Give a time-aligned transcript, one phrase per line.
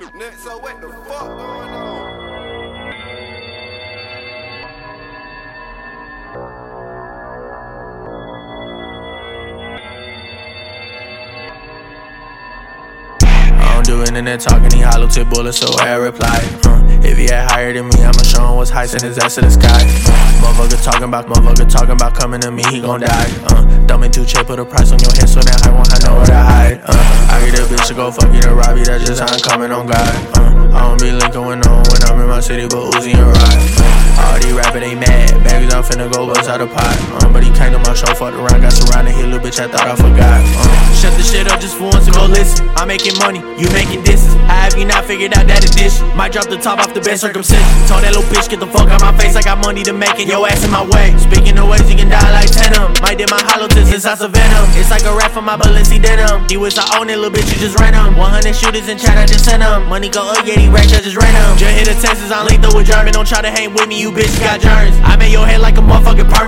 [0.00, 2.00] So what the fuck going on?
[13.84, 16.28] Do internet talking, he hollow tip bullets, so I reply.
[16.64, 19.34] Uh, if he had higher than me, I'ma show him what's high, send his ass
[19.34, 19.68] to the sky.
[19.68, 23.30] Uh, motherfucker talking about, motherfucker talking about coming to me, he gon' die.
[23.50, 23.70] Uh,
[24.02, 26.26] and too cheap, put a price on your head, so that I won't have nowhere
[26.26, 26.59] to hide.
[28.90, 30.14] That's just how I'm coming on God.
[30.34, 33.22] Uh, I don't be linking with no when I'm in my city, but Uzi and
[33.22, 34.00] ride.
[34.18, 35.30] All these rapping, they mad.
[35.46, 36.98] Bags, I'm finna go bust out the pot.
[37.22, 39.14] Um, but he came to my show, fucked around, got surrounded.
[39.14, 40.42] Here, little bitch, I thought I forgot.
[40.58, 42.68] Um, Shut the shit up just for once and go listen.
[42.76, 44.34] I'm making money, you making disses.
[44.50, 46.04] I have you not figured out that addition?
[46.12, 47.64] Might drop the top off the best circumcision.
[47.88, 49.32] Told that little bitch, get the fuck out my face.
[49.36, 51.16] I got money to make and your ass in my way.
[51.16, 52.92] Speaking of ways, you can die like Tenem.
[53.00, 54.64] Might did my hollow tips venom.
[54.80, 56.46] It's like a rap for my Balenci denim.
[56.48, 58.16] You wish I own it, little bitch, you just ran them.
[58.16, 59.88] 100 shooters in chat, I just sent them.
[59.88, 61.58] Money go up, yeah, these racks, I just ran them.
[61.58, 63.12] Just hit a Texas, I'm lethal with German.
[63.12, 64.96] Don't try to hang with me, you bitches got germs.
[65.04, 65.39] I made your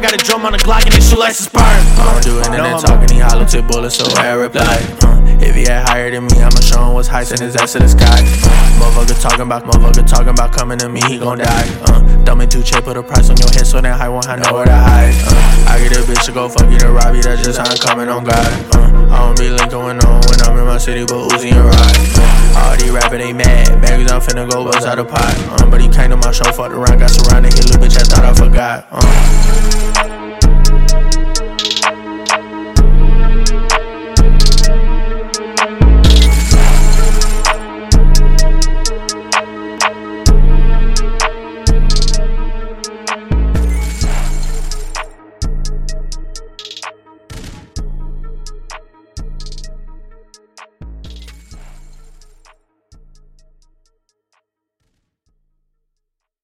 [0.03, 1.62] Got a drum on the Glock and it shoot like some sperm.
[1.62, 4.83] I don't do internet talking, he hollow tip bullets, so I reply.
[4.98, 7.72] Uh, if he had higher than me, I'ma show him what's high, send his ass
[7.75, 8.11] to the sky.
[8.11, 11.69] Uh, motherfucker talking about, motherfucker talking about coming to me, he gon' die.
[11.86, 14.42] Uh, dumbing too cheap, put a price on your head, so that I won't have
[14.42, 15.14] nowhere to hide.
[15.23, 17.70] Uh, I get a bitch to go fuck you to rob you, that's just how
[17.70, 18.50] I'm coming on God.
[18.75, 21.55] Uh, I don't be linking with no one when I'm in my city, but Uzi
[21.55, 22.03] and ride.
[22.19, 23.70] Uh, all these rapping, they mad.
[23.80, 25.30] Bags, I'm finna go bust out the pot.
[25.62, 27.55] Uh, but he came to my show, fucked around, got surrounded.
[27.55, 28.89] Hit little bitch, I thought I forgot.
[28.91, 29.81] Uh.